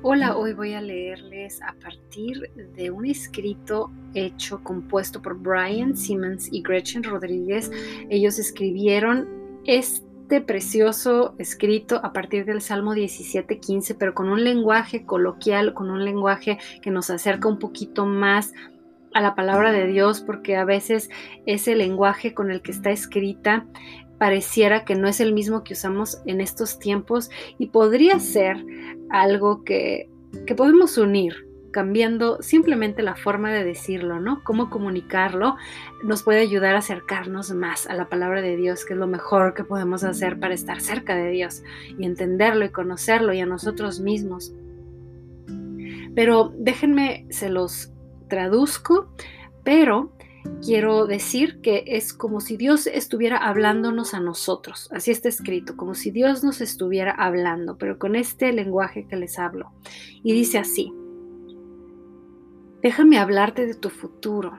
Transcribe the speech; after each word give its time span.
Hola, 0.00 0.36
hoy 0.36 0.52
voy 0.52 0.74
a 0.74 0.80
leerles 0.80 1.60
a 1.60 1.74
partir 1.82 2.52
de 2.76 2.92
un 2.92 3.04
escrito 3.04 3.90
hecho, 4.14 4.62
compuesto 4.62 5.20
por 5.20 5.36
Brian 5.36 5.96
Simmons 5.96 6.48
y 6.52 6.62
Gretchen 6.62 7.02
Rodríguez. 7.02 7.72
Ellos 8.08 8.38
escribieron 8.38 9.26
este 9.66 10.40
precioso 10.40 11.34
escrito 11.38 11.96
a 12.04 12.12
partir 12.12 12.44
del 12.44 12.60
Salmo 12.60 12.94
17:15, 12.94 13.96
pero 13.98 14.14
con 14.14 14.28
un 14.28 14.44
lenguaje 14.44 15.04
coloquial, 15.04 15.74
con 15.74 15.90
un 15.90 16.04
lenguaje 16.04 16.58
que 16.80 16.92
nos 16.92 17.10
acerca 17.10 17.48
un 17.48 17.58
poquito 17.58 18.06
más 18.06 18.52
a 19.14 19.20
la 19.20 19.34
palabra 19.34 19.72
de 19.72 19.88
Dios, 19.88 20.20
porque 20.20 20.54
a 20.54 20.64
veces 20.64 21.10
ese 21.44 21.74
lenguaje 21.74 22.34
con 22.34 22.52
el 22.52 22.62
que 22.62 22.70
está 22.70 22.90
escrita 22.92 23.66
pareciera 24.18 24.84
que 24.84 24.94
no 24.94 25.08
es 25.08 25.20
el 25.20 25.32
mismo 25.32 25.64
que 25.64 25.74
usamos 25.74 26.18
en 26.26 26.40
estos 26.40 26.78
tiempos 26.78 27.30
y 27.58 27.68
podría 27.68 28.18
ser 28.18 28.64
algo 29.10 29.64
que, 29.64 30.10
que 30.46 30.54
podemos 30.54 30.98
unir 30.98 31.48
cambiando 31.70 32.42
simplemente 32.42 33.02
la 33.02 33.14
forma 33.14 33.52
de 33.52 33.64
decirlo, 33.64 34.20
¿no? 34.20 34.42
Cómo 34.42 34.70
comunicarlo 34.70 35.56
nos 36.02 36.22
puede 36.22 36.40
ayudar 36.40 36.74
a 36.74 36.78
acercarnos 36.78 37.52
más 37.52 37.86
a 37.86 37.94
la 37.94 38.08
palabra 38.08 38.42
de 38.42 38.56
Dios, 38.56 38.84
que 38.84 38.94
es 38.94 38.98
lo 38.98 39.06
mejor 39.06 39.54
que 39.54 39.64
podemos 39.64 40.02
hacer 40.02 40.40
para 40.40 40.54
estar 40.54 40.80
cerca 40.80 41.14
de 41.14 41.30
Dios 41.30 41.62
y 41.98 42.04
entenderlo 42.04 42.64
y 42.64 42.70
conocerlo 42.70 43.32
y 43.32 43.40
a 43.40 43.46
nosotros 43.46 44.00
mismos. 44.00 44.52
Pero 46.14 46.52
déjenme, 46.56 47.26
se 47.30 47.48
los 47.48 47.92
traduzco, 48.28 49.12
pero 49.62 50.12
quiero 50.64 51.06
decir 51.06 51.60
que 51.60 51.84
es 51.86 52.12
como 52.12 52.40
si 52.40 52.56
Dios 52.56 52.86
estuviera 52.86 53.36
hablándonos 53.36 54.14
a 54.14 54.20
nosotros. 54.20 54.88
Así 54.92 55.10
está 55.10 55.28
escrito, 55.28 55.76
como 55.76 55.94
si 55.94 56.10
Dios 56.10 56.44
nos 56.44 56.60
estuviera 56.60 57.12
hablando, 57.12 57.78
pero 57.78 57.98
con 57.98 58.16
este 58.16 58.52
lenguaje 58.52 59.06
que 59.06 59.16
les 59.16 59.38
hablo. 59.38 59.72
Y 60.22 60.32
dice 60.32 60.58
así, 60.58 60.92
déjame 62.82 63.18
hablarte 63.18 63.66
de 63.66 63.74
tu 63.74 63.90
futuro. 63.90 64.58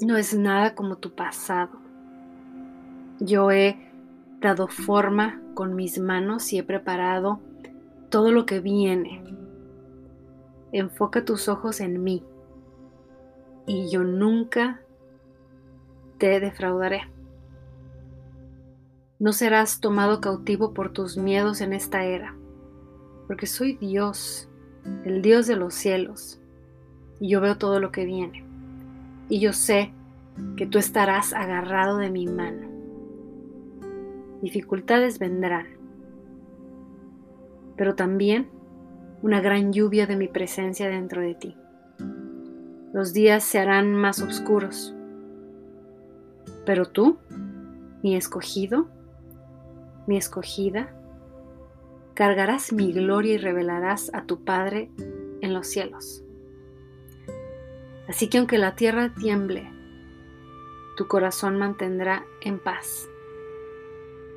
No 0.00 0.16
es 0.16 0.36
nada 0.36 0.74
como 0.74 0.96
tu 0.96 1.14
pasado. 1.14 1.78
Yo 3.20 3.50
he 3.50 3.76
dado 4.40 4.66
forma 4.68 5.42
con 5.54 5.76
mis 5.76 5.98
manos 5.98 6.52
y 6.52 6.58
he 6.58 6.62
preparado 6.62 7.40
todo 8.08 8.32
lo 8.32 8.46
que 8.46 8.60
viene. 8.60 9.22
Enfoca 10.72 11.24
tus 11.24 11.48
ojos 11.48 11.80
en 11.80 12.02
mí 12.02 12.24
y 13.66 13.90
yo 13.90 14.04
nunca 14.04 14.80
te 16.18 16.40
defraudaré. 16.40 17.02
No 19.18 19.32
serás 19.32 19.80
tomado 19.80 20.20
cautivo 20.20 20.72
por 20.72 20.92
tus 20.92 21.16
miedos 21.16 21.60
en 21.60 21.72
esta 21.72 22.04
era, 22.04 22.34
porque 23.26 23.46
soy 23.46 23.76
Dios, 23.76 24.48
el 25.04 25.22
Dios 25.22 25.46
de 25.46 25.56
los 25.56 25.74
cielos, 25.74 26.40
y 27.20 27.28
yo 27.28 27.40
veo 27.40 27.58
todo 27.58 27.80
lo 27.80 27.92
que 27.92 28.04
viene. 28.04 28.44
Y 29.28 29.40
yo 29.40 29.52
sé 29.52 29.92
que 30.56 30.66
tú 30.66 30.78
estarás 30.78 31.32
agarrado 31.32 31.98
de 31.98 32.10
mi 32.10 32.26
mano. 32.26 32.68
Dificultades 34.42 35.18
vendrán, 35.18 35.66
pero 37.76 37.94
también 37.94 38.48
una 39.22 39.40
gran 39.40 39.72
lluvia 39.72 40.06
de 40.06 40.16
mi 40.16 40.28
presencia 40.28 40.88
dentro 40.88 41.20
de 41.20 41.34
ti 41.34 41.59
los 42.92 43.12
días 43.12 43.44
se 43.44 43.58
harán 43.58 43.94
más 43.94 44.20
oscuros. 44.20 44.94
Pero 46.66 46.86
tú, 46.86 47.18
mi 48.02 48.16
escogido, 48.16 48.88
mi 50.06 50.16
escogida, 50.16 50.92
cargarás 52.14 52.72
mi 52.72 52.92
gloria 52.92 53.34
y 53.34 53.38
revelarás 53.38 54.12
a 54.12 54.24
tu 54.24 54.44
Padre 54.44 54.90
en 55.40 55.54
los 55.54 55.68
cielos. 55.68 56.24
Así 58.08 58.28
que 58.28 58.38
aunque 58.38 58.58
la 58.58 58.74
tierra 58.74 59.14
tiemble, 59.14 59.70
tu 60.96 61.06
corazón 61.06 61.56
mantendrá 61.56 62.24
en 62.40 62.58
paz, 62.58 63.08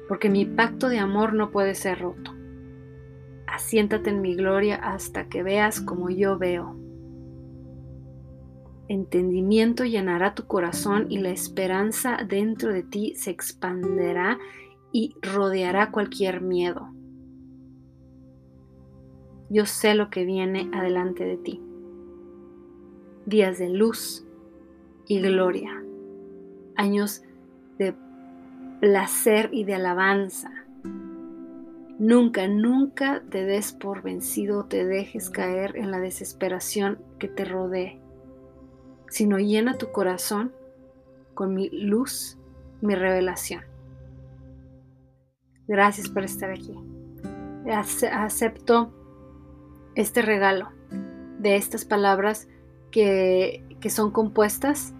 porque 0.07 0.29
mi 0.29 0.45
pacto 0.45 0.89
de 0.89 0.99
amor 0.99 1.33
no 1.33 1.49
puede 1.49 1.73
ser 1.73 1.99
roto. 1.99 2.35
Asiéntate 3.47 4.11
en 4.11 4.21
mi 4.21 4.35
gloria 4.35 4.75
hasta 4.75 5.27
que 5.27 5.41
veas 5.41 5.81
como 5.81 6.09
yo 6.11 6.37
veo 6.37 6.82
entendimiento 8.93 9.85
llenará 9.85 10.35
tu 10.35 10.45
corazón 10.45 11.07
y 11.09 11.17
la 11.17 11.29
esperanza 11.29 12.17
dentro 12.27 12.71
de 12.71 12.83
ti 12.83 13.13
se 13.15 13.31
expanderá 13.31 14.39
y 14.91 15.15
rodeará 15.21 15.91
cualquier 15.91 16.41
miedo. 16.41 16.89
Yo 19.49 19.65
sé 19.65 19.95
lo 19.95 20.09
que 20.09 20.25
viene 20.25 20.69
adelante 20.73 21.25
de 21.25 21.37
ti. 21.37 21.61
Días 23.25 23.59
de 23.59 23.69
luz 23.69 24.25
y 25.07 25.19
gloria. 25.21 25.83
Años 26.75 27.23
de 27.77 27.95
placer 28.79 29.49
y 29.51 29.63
de 29.63 29.75
alabanza. 29.75 30.51
Nunca, 31.99 32.47
nunca 32.47 33.23
te 33.29 33.45
des 33.45 33.71
por 33.71 34.01
vencido 34.01 34.59
o 34.59 34.65
te 34.65 34.85
dejes 34.85 35.29
caer 35.29 35.77
en 35.77 35.91
la 35.91 35.99
desesperación 35.99 36.97
que 37.19 37.27
te 37.27 37.45
rodee 37.45 38.02
sino 39.13 39.37
llena 39.37 39.77
tu 39.77 39.91
corazón 39.91 40.51
con 41.35 41.53
mi 41.53 41.69
luz, 41.69 42.35
mi 42.81 42.95
revelación. 42.95 43.61
Gracias 45.67 46.09
por 46.09 46.23
estar 46.23 46.49
aquí. 46.49 46.73
Acepto 48.11 48.91
este 49.93 50.23
regalo 50.23 50.69
de 51.37 51.57
estas 51.57 51.85
palabras 51.85 52.47
que, 52.89 53.63
que 53.79 53.91
son 53.91 54.09
compuestas 54.09 54.95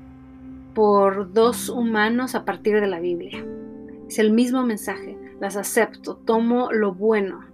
por 0.75 1.33
dos 1.33 1.69
humanos 1.69 2.35
a 2.35 2.45
partir 2.45 2.79
de 2.79 2.87
la 2.87 2.99
Biblia. 2.99 3.43
Es 4.07 4.19
el 4.19 4.31
mismo 4.31 4.63
mensaje, 4.63 5.17
las 5.39 5.57
acepto, 5.57 6.17
tomo 6.17 6.71
lo 6.71 6.93
bueno, 6.93 7.45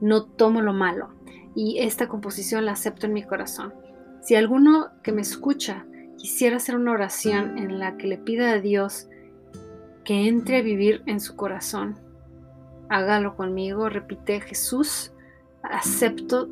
no 0.00 0.22
tomo 0.22 0.62
lo 0.62 0.74
malo. 0.74 1.08
Y 1.56 1.80
esta 1.80 2.06
composición 2.06 2.66
la 2.66 2.72
acepto 2.72 3.06
en 3.06 3.14
mi 3.14 3.24
corazón. 3.24 3.74
Si 4.22 4.36
alguno 4.36 4.90
que 5.02 5.10
me 5.10 5.20
escucha 5.20 5.84
quisiera 6.18 6.56
hacer 6.56 6.76
una 6.76 6.92
oración 6.92 7.58
en 7.58 7.78
la 7.78 7.96
que 7.96 8.06
le 8.06 8.18
pida 8.18 8.52
a 8.52 8.60
Dios 8.60 9.08
que 10.04 10.28
entre 10.28 10.58
a 10.58 10.62
vivir 10.62 11.02
en 11.06 11.20
su 11.20 11.36
corazón. 11.36 11.98
Hágalo 12.88 13.36
conmigo, 13.36 13.88
repite 13.88 14.40
Jesús, 14.40 15.12
acepto 15.62 16.48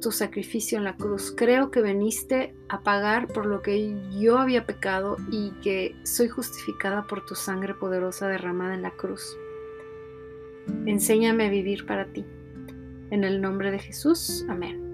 tu 0.00 0.10
sacrificio 0.12 0.78
en 0.78 0.84
la 0.84 0.96
cruz. 0.96 1.32
Creo 1.36 1.70
que 1.70 1.80
veniste 1.80 2.54
a 2.68 2.80
pagar 2.82 3.28
por 3.28 3.46
lo 3.46 3.62
que 3.62 3.96
yo 4.18 4.38
había 4.38 4.66
pecado 4.66 5.16
y 5.30 5.50
que 5.62 5.96
soy 6.04 6.28
justificada 6.28 7.06
por 7.06 7.24
tu 7.24 7.34
sangre 7.34 7.74
poderosa 7.74 8.28
derramada 8.28 8.74
en 8.74 8.82
la 8.82 8.90
cruz. 8.90 9.36
Enséñame 10.86 11.46
a 11.46 11.50
vivir 11.50 11.86
para 11.86 12.06
ti. 12.06 12.24
En 13.10 13.24
el 13.24 13.40
nombre 13.40 13.70
de 13.70 13.78
Jesús, 13.78 14.44
amén. 14.48 14.84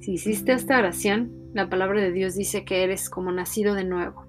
Si 0.00 0.12
hiciste 0.12 0.52
esta 0.52 0.78
oración, 0.78 1.39
la 1.52 1.68
palabra 1.68 2.00
de 2.00 2.12
Dios 2.12 2.34
dice 2.34 2.64
que 2.64 2.82
eres 2.84 3.10
como 3.10 3.32
nacido 3.32 3.74
de 3.74 3.84
nuevo. 3.84 4.26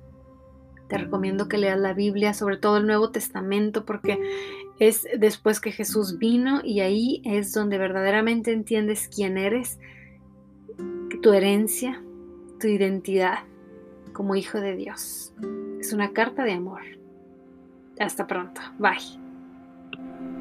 Te 0.87 0.97
recomiendo 0.97 1.47
que 1.47 1.57
leas 1.57 1.79
la 1.79 1.93
Biblia, 1.93 2.33
sobre 2.33 2.57
todo 2.57 2.77
el 2.77 2.85
Nuevo 2.85 3.11
Testamento, 3.11 3.85
porque 3.85 4.19
es 4.79 5.07
después 5.17 5.61
que 5.61 5.71
Jesús 5.71 6.17
vino 6.17 6.61
y 6.63 6.81
ahí 6.81 7.21
es 7.23 7.53
donde 7.53 7.77
verdaderamente 7.77 8.51
entiendes 8.51 9.07
quién 9.07 9.37
eres, 9.37 9.79
tu 11.21 11.31
herencia, 11.31 12.03
tu 12.59 12.67
identidad 12.67 13.39
como 14.11 14.35
hijo 14.35 14.59
de 14.59 14.75
Dios. 14.75 15.33
Es 15.79 15.93
una 15.93 16.11
carta 16.11 16.43
de 16.43 16.53
amor. 16.53 16.81
Hasta 17.99 18.27
pronto. 18.27 18.59
Bye. 18.77 20.40